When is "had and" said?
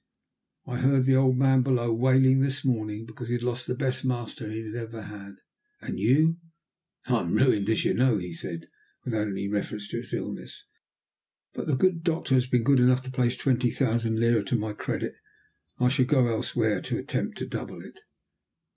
5.03-5.99